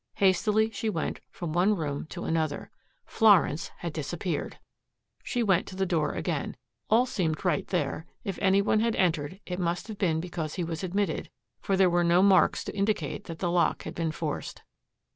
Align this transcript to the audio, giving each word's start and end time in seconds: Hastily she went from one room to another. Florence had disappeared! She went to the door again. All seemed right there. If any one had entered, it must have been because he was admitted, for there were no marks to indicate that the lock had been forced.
Hastily 0.15 0.71
she 0.71 0.89
went 0.89 1.19
from 1.29 1.53
one 1.53 1.75
room 1.75 2.07
to 2.07 2.23
another. 2.23 2.71
Florence 3.05 3.67
had 3.77 3.93
disappeared! 3.93 4.57
She 5.21 5.43
went 5.43 5.67
to 5.67 5.75
the 5.75 5.85
door 5.85 6.13
again. 6.13 6.57
All 6.89 7.05
seemed 7.05 7.45
right 7.45 7.67
there. 7.67 8.07
If 8.23 8.39
any 8.41 8.63
one 8.63 8.79
had 8.79 8.95
entered, 8.95 9.39
it 9.45 9.59
must 9.59 9.87
have 9.89 9.99
been 9.99 10.19
because 10.19 10.55
he 10.55 10.63
was 10.63 10.83
admitted, 10.83 11.29
for 11.59 11.77
there 11.77 11.87
were 11.87 12.03
no 12.03 12.23
marks 12.23 12.63
to 12.63 12.75
indicate 12.75 13.25
that 13.25 13.37
the 13.37 13.51
lock 13.51 13.83
had 13.83 13.93
been 13.93 14.11
forced. 14.11 14.63